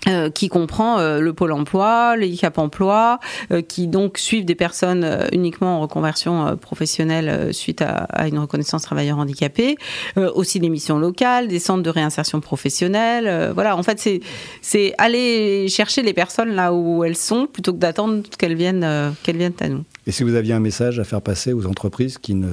Euh, 0.08 0.30
qui 0.30 0.48
comprend 0.48 1.00
euh, 1.00 1.18
le 1.18 1.32
pôle 1.32 1.50
emploi, 1.50 2.14
Cap 2.38 2.58
emploi, 2.58 3.18
euh, 3.50 3.60
qui 3.60 3.88
donc 3.88 4.18
suivent 4.18 4.44
des 4.44 4.54
personnes 4.54 5.26
uniquement 5.32 5.78
en 5.78 5.80
reconversion 5.80 6.56
professionnelle 6.56 7.52
suite 7.52 7.82
à, 7.82 8.28
une 8.28 8.38
reconnaissance 8.38 8.82
travailleur 8.82 9.18
handicapé, 9.18 9.76
aussi 10.16 10.60
des 10.60 10.68
missions 10.68 10.98
locales, 10.98 11.48
des 11.48 11.58
centres 11.58 11.82
de 11.82 11.90
réinsertion 11.90 12.40
professionnelle. 12.40 13.52
voilà, 13.54 13.76
en 13.76 13.82
fait, 13.82 13.98
c'est 13.98 14.20
c'est 14.60 14.94
aller 14.98 15.68
chercher 15.68 16.02
les 16.02 16.12
personnes 16.12 16.50
là 16.50 16.72
où 16.72 17.04
elles 17.04 17.16
sont 17.16 17.46
plutôt 17.46 17.72
que 17.72 17.78
d'attendre 17.78 18.22
qu'elles 18.38 18.56
viennent 18.56 19.14
qu'elles 19.22 19.38
viennent 19.38 19.54
à 19.60 19.68
nous. 19.68 19.84
Et 20.06 20.12
si 20.12 20.22
vous 20.22 20.34
aviez 20.34 20.52
un 20.52 20.60
message 20.60 21.00
à 21.00 21.04
faire 21.04 21.22
passer 21.22 21.52
aux 21.52 21.66
entreprises 21.66 22.18
qui 22.18 22.34
ne 22.34 22.48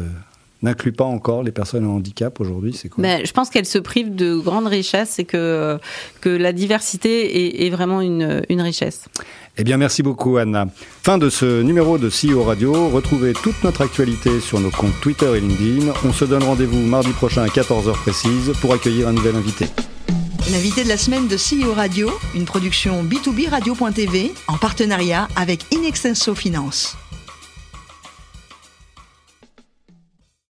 n'inclut 0.64 0.94
pas 0.94 1.04
encore 1.04 1.44
les 1.44 1.52
personnes 1.52 1.86
en 1.86 1.96
handicap 1.96 2.40
aujourd'hui 2.40 2.74
C'est 2.74 2.90
quoi? 2.90 3.02
Ben, 3.02 3.26
Je 3.26 3.32
pense 3.32 3.50
qu'elles 3.50 3.66
se 3.66 3.78
privent 3.78 4.16
de 4.16 4.36
grandes 4.36 4.68
richesses 4.68 5.20
et 5.20 5.26
que, 5.26 5.78
que 6.22 6.30
la 6.30 6.54
diversité 6.54 7.66
est, 7.66 7.70
vraiment 7.70 8.02
une, 8.02 8.42
une 8.50 8.62
richesse. 8.62 9.06
Eh 9.58 9.64
bien, 9.64 9.78
merci 9.78 10.02
beaucoup, 10.02 10.38
Anna. 10.38 10.68
Fin 11.04 11.18
de 11.18 11.30
ce 11.30 11.62
numéro 11.62 11.98
de 11.98 12.10
CEO 12.10 12.44
Radio. 12.44 12.90
Retrouvez 12.90 13.34
toute 13.34 13.64
notre 13.64 13.82
actualité 13.82 14.40
sur 14.40 14.60
nos 14.60 14.72
comptes 14.72 15.00
Twitter 15.02 15.32
et 15.36 15.40
LinkedIn. 15.40 15.94
On 16.06 16.14
se 16.14 16.26
donne 16.26 16.44
rendez-vous 16.44 16.80
mardi 16.80 17.12
prochain 17.12 17.44
à 17.44 17.48
14h 17.48 17.94
précise 17.94 18.54
pour 18.62 18.74
accueillir 18.74 19.08
un 19.08 19.14
nouvel 19.14 19.36
invité. 19.36 19.68
L'invité 20.52 20.84
de 20.84 20.90
la 20.90 20.98
semaine 20.98 21.28
de 21.28 21.38
CEO 21.38 21.74
Radio, 21.74 22.12
une 22.36 22.46
production 22.46 23.04
B2B 23.04 23.50
Radio.tv 23.50 24.34
en 24.48 24.58
partenariat 24.58 25.28
avec 25.36 25.62
Inextenso 25.72 26.36
Finance. 26.36 26.98